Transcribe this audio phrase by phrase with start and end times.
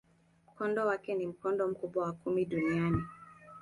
[0.49, 3.03] Mkondo wake ni mkondo mkubwa wa kumi duniani.